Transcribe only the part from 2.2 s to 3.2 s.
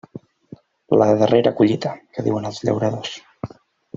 diuen els llauradors.